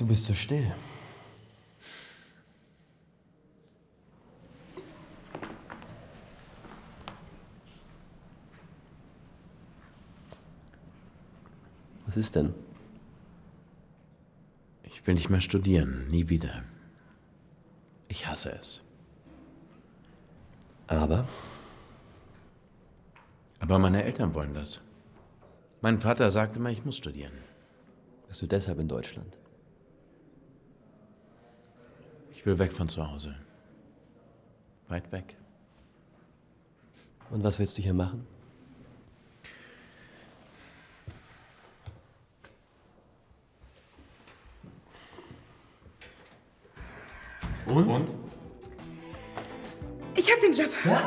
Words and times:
Du 0.00 0.06
bist 0.06 0.24
so 0.24 0.32
still. 0.32 0.72
Was 12.06 12.16
ist 12.16 12.34
denn? 12.34 12.54
Ich 14.84 15.06
will 15.06 15.12
nicht 15.12 15.28
mehr 15.28 15.42
studieren, 15.42 16.06
nie 16.08 16.30
wieder. 16.30 16.64
Ich 18.08 18.26
hasse 18.26 18.52
es. 18.52 18.80
Aber? 20.86 21.28
Aber 23.58 23.78
meine 23.78 24.02
Eltern 24.02 24.32
wollen 24.32 24.54
das. 24.54 24.80
Mein 25.82 26.00
Vater 26.00 26.30
sagte 26.30 26.58
immer, 26.58 26.70
ich 26.70 26.86
muss 26.86 26.96
studieren. 26.96 27.34
Bist 28.28 28.40
du 28.40 28.46
deshalb 28.46 28.78
in 28.78 28.88
Deutschland? 28.88 29.36
Ich 32.32 32.46
will 32.46 32.58
weg 32.58 32.72
von 32.72 32.88
zu 32.88 33.06
Hause. 33.06 33.34
Weit 34.88 35.10
weg. 35.12 35.36
Und 37.30 37.44
was 37.44 37.58
willst 37.58 37.78
du 37.78 37.82
hier 37.82 37.94
machen? 37.94 38.26
Und? 47.66 48.08
Ich 50.16 50.30
hab 50.30 50.40
den 50.40 50.52
Job. 50.52 50.70
Ja? 50.84 51.02